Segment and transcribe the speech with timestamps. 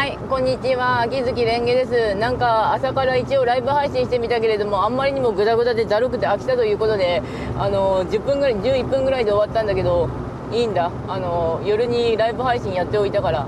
[0.00, 1.02] はい、こんにちは。
[1.02, 2.14] 秋月蓮華です。
[2.14, 7.20] なんか朝から一応ライブ配信してみたけれども、あんまりにもグダグダでだるくて飽きたということで、
[7.58, 10.08] あの10分ぐらい、11分ぐらいで終わったんだけど、
[10.52, 10.90] いいんだ。
[11.06, 13.46] あの夜にライブ配信やっておいたから、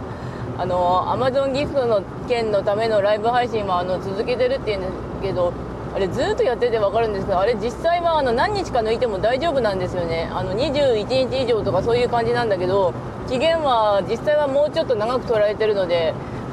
[0.59, 4.93] あの Amazon ギフトの件のためのライブ配信はあの続けてるって言うんです
[5.23, 5.55] けど、
[5.95, 10.29] あれずっとやってて分かるんですけど、あれ実際はあの何日か抜いても大丈夫なんですよね。
[10.30, 12.93] あの21日以上とかそういう感じなんだけど、
[13.27, 16.12] 期限は実際はもうちょっと長く取られてるので、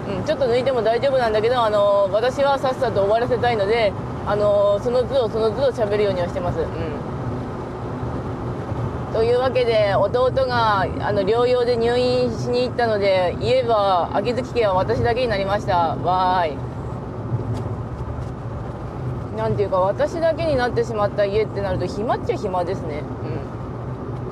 [0.09, 3.93] うん、ちょっと抜いても大丈夫なんだけど、あの私はさっさと終わらせたいので、
[4.25, 6.59] あのその都度その都度喋るようにはしてます。
[6.59, 6.65] うん。
[9.13, 15.95] というわけで弟があの療養で入院しに行ったので言えば秋月家は私だけになりました。
[15.95, 16.57] わーい。
[19.37, 23.03] なんていうか私だけになってしまった家ってなると暇っちゃ暇ですね。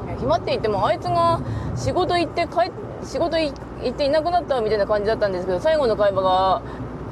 [0.07, 0.19] うん。
[0.19, 1.39] 暇って言ってもあいつが
[1.75, 2.71] 仕事行って帰
[3.07, 6.61] 仕事行行っていなくなったみたいな感じだったんですけど最後の会話が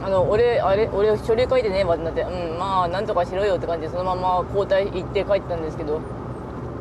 [0.03, 5.99] あの俺あれ俺書類書いてねえわってなってうんまあなんとかしろよって感じでそのまま交代行って帰ったんですけど。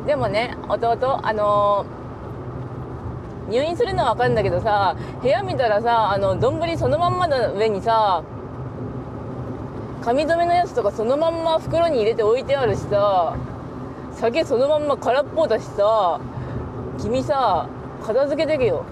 [0.05, 2.05] でもね弟あのー
[3.49, 8.23] 入院するのは分かるんだけどさ部屋見たらさあの丼そのまんまの上にさ
[10.03, 13.35] 紙留めのやつとかそのまんま袋に入れて置いてあるしさ
[14.13, 16.19] 酒そのまんま空っぽだしさ
[16.99, 17.67] 君さ
[18.03, 18.85] 片付けてけよ。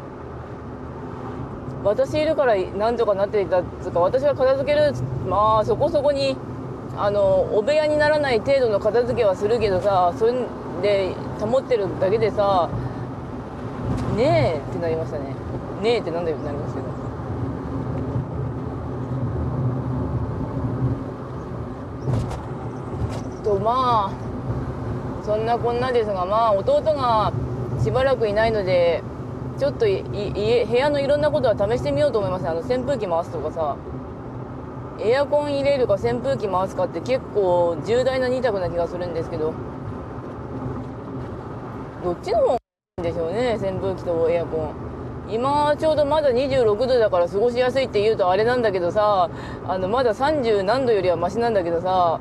[1.84, 4.94] 私いるからなんとかなっていたっつうか私が片付ける
[5.28, 6.38] まあそこそこに
[6.96, 10.34] あのお部屋にならない程度の片付けはするけどさそれ
[10.82, 12.70] で保ってるだけでさ
[14.16, 15.26] ねえってなりましたね。
[15.82, 16.88] ねえってなんだよってなりますけど。
[23.44, 27.34] とまあそんなこんなですがまあ弟が
[27.84, 29.04] しばらくいないので
[29.58, 32.50] ちょっといい部屋のいろんなことは試してみようと思いますね。
[32.50, 33.76] あの扇風機回すとかさ。
[35.00, 39.54] エアコン入れるか扇風機回すかって結構重大な2択な気がするんですけど。
[42.04, 42.58] どっちの方がい
[43.00, 44.74] いんでしょうね扇風機とエアコン。
[45.30, 49.30] 今ちょうどまだ26度だから過ごしやすいって言うとあれなんだけどさ。
[49.68, 52.20] あのまだ30何度よりはマシなんだけどさ。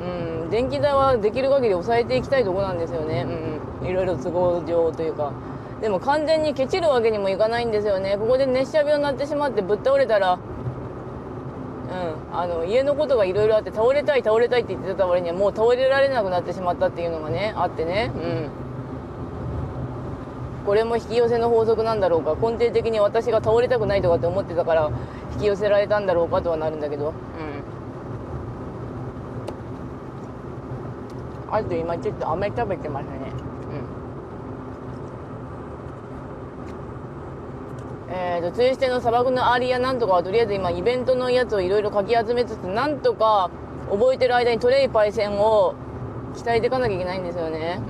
[0.00, 3.26] うん電気代はできる限り抑えていきたいとこなんですよね。
[3.82, 3.86] うん。
[3.86, 5.32] いろいろ都合上というか。
[5.80, 8.16] でも完全にケチるわけにもいかないんですよね。
[8.18, 10.38] ここで熱射病になってしまってぶっ倒れたら
[11.88, 18.12] うん、あの家のことがいろいろあって倒れたい倒れたいって言ってた割にはもう倒れられなくなってしまったっていうのがねあってね。
[18.14, 18.50] うん。
[20.66, 22.34] これも引き寄せの法則なんだろうか。
[22.34, 24.90] 根底的に私が倒れたくないとかって思ってたから
[25.36, 27.08] 引き寄せられたんだろうかとはなるんだけど。
[27.08, 27.14] うん。
[31.50, 33.32] あと今ちょっと飴食べてますね。
[38.20, 43.48] えーと、ツイステの砂漠のアーリアなんとかはとりあえず今イベントのやつをいろいろかき集めつつなんとか
[43.90, 45.76] 覚えてる間にトレイパイセンを
[46.34, 47.80] 鍛えていかなきゃいけないんですよね。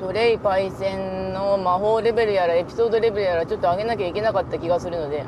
[0.00, 0.06] うん。
[0.06, 5.20] トレイパイセンの魔法レベルやらエピソードレベルやらちょっと上げなきゃいけなかった気がするので、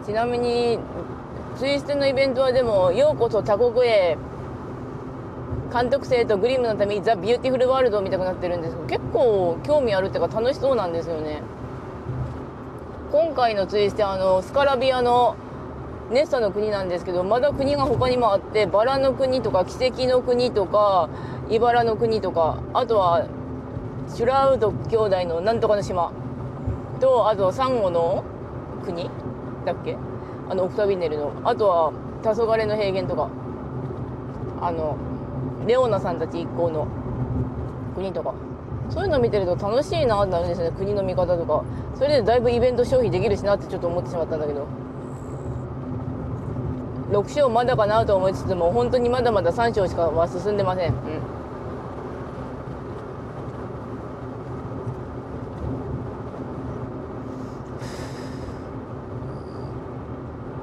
[0.00, 0.78] うん、ちなみに
[1.56, 4.16] ツイステのイベントはでもようこそ他国へ
[5.72, 8.76] 監督生とグリムのためにザ・ビューティフル・ワールドを見たくなってるんです。
[8.86, 11.42] けど結構興味あるっていうか楽しそうなんですよね。
[13.12, 15.36] 今回のツイステあのスカラビアの
[16.10, 21.08] 熱砂の国なんですけどまだ国が他にもあってバラの国とか奇跡の国とか
[21.50, 23.26] 茨の国とかあとは
[24.08, 26.12] シュラウド兄弟のなんとかの島。
[27.00, 28.24] とあとサンゴの
[28.84, 29.10] 国？
[29.64, 29.96] だっけ？
[30.48, 31.32] あのオクタビネルの。
[31.44, 33.28] あとは黄昏の平原とか。
[34.62, 34.96] あの
[35.66, 36.86] レオナさんたち一行の
[37.94, 38.34] 国とか。
[38.88, 40.76] そういうの見てると楽しいなってなるんですよね。
[40.76, 41.64] 国の見方とか。
[41.96, 44.66] それでだいぶイベント消費できるしなってちょっと思ってしまったんだけど。
[47.10, 50.90] 6章まだかなと思いつつも本当にまだまだ3章しかは進んでません。
[50.90, 50.96] うん。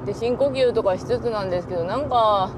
[0.06, 2.50] で深呼吸とかしつつなんですけどなんか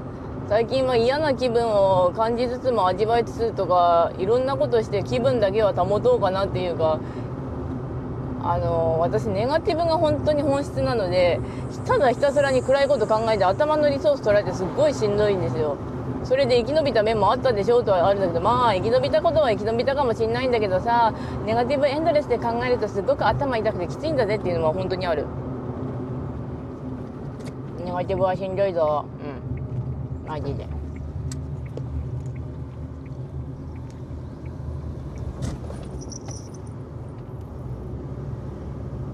[0.47, 7.01] 最近は嫌な気分を感じつつも味わいつつとかいろんなことして気分だけは保とうかなっていうか
[8.41, 11.41] あの私ネガティブが本当に本質なので
[11.85, 15.75] ただひたすらに暗いこと考えて頭のリソース取られてすっごいしんどいんですよ。
[16.23, 21.13] それで生き延びた面もあったでしょうとはあるんだけどまあ生き延びたことは生き延びたかもしれないんだけどさ
[21.45, 25.25] ネガティブエンドレスで考えるとすごく頭痛くてきついんだぜっていうのは本当にある。
[27.83, 29.05] ネガティブはしんどいぞ。
[30.27, 30.67] マジで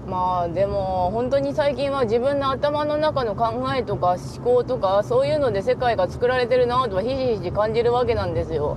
[0.06, 8.76] まあでも本当に最近は自分の頭の中の考えとか思考とかそういうので世界が作られてるなとはひしひし感じるわけなんですよ。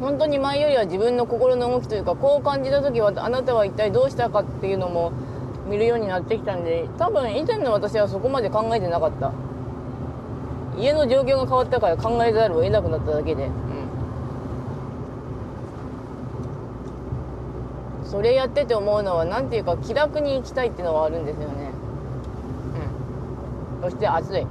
[0.00, 5.12] 本当に前よりは自分の心の動きというかこう感じた時はあなたは一体どうしたかっていうのも
[5.66, 9.32] 見るようになってきたんで多分以前の私はそこまで考えてなかった。
[10.76, 13.46] 家の状況が変わったから考えざるを得なくなっただけで。
[13.46, 13.52] うん。
[18.04, 21.70] それやってて思うのは何ていうか気楽に行きたいっていうのはあるんですよね。
[23.82, 23.90] うん。
[23.90, 24.46] そして暑い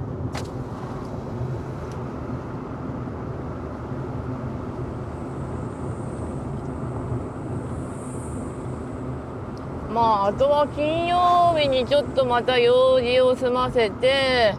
[9.94, 14.56] まああとは金曜日にちょっとまた用事を済ませて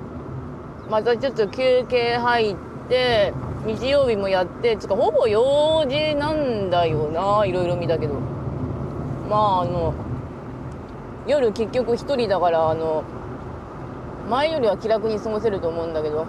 [0.90, 2.56] またちょっと休憩入っ
[2.88, 3.34] て
[3.66, 8.14] 日曜日もやってつかほぼ用事なんだよないろいろ見たけど。
[9.30, 9.94] まああの
[11.28, 13.04] 夜結局一人だからあの
[14.30, 16.26] 前よりは気楽に過ごせると思うんだけど。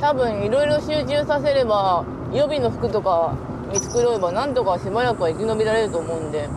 [0.00, 3.34] 多分いろいろ集中させれば予備の服とか
[3.70, 6.48] 見繕えばなんとかしばらくは生き延びられると思うんで、う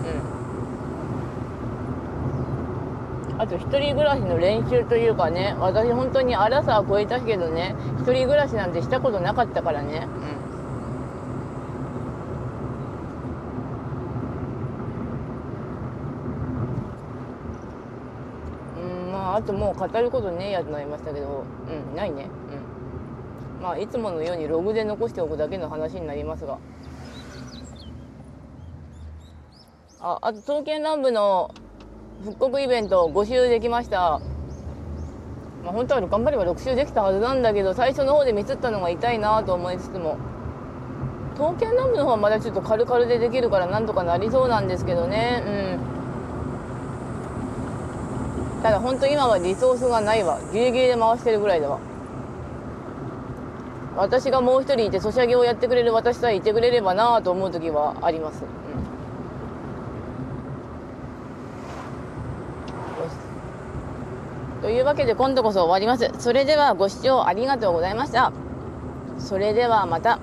[3.38, 10.07] ん、あと一人暮らしの練習というかね私本当に荒さは超えたけどね一人暮らしなんてしたことなかったからね、
[18.77, 21.45] うん、うんまああともう語ることねえやとなりましたけど。
[21.68, 22.27] うんないね。
[23.59, 23.62] うん。
[23.63, 26.57] まあいつものようにログで残しておくだけの話になりますが。
[30.05, 31.55] ああと刀剣乱舞の
[32.25, 34.19] 復刻イベント5周できました。
[35.63, 40.17] まあ本当は頑張れば6周できたはずなんだけど最初の方でミスったのが痛いなと思いつつも。
[41.38, 45.41] 刀剣乱舞の方はまだちょっと軽々でできるからなんとかなりそうなんですけどね。
[48.59, 48.61] うん。
[48.61, 50.38] ただ本当今はリソースがないわ。
[50.51, 51.79] ギリギリで回してるぐらいだわ。
[53.95, 58.72] 私がもう一人いてソシャゲをやってくれる私さえいてくれればなと思う時はあります、うん。
[64.63, 66.10] というわけで今度こそ終わります。
[66.24, 68.31] それではご視聴ありがとうございました。
[69.19, 70.19] それではまた。